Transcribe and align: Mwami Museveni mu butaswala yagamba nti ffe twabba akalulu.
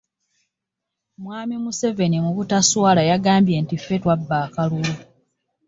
Mwami 1.21 1.55
Museveni 1.63 2.17
mu 2.25 2.31
butaswala 2.37 3.01
yagamba 3.09 3.53
nti 3.63 3.75
ffe 3.79 3.95
twabba 4.01 4.35
akalulu. 4.45 4.93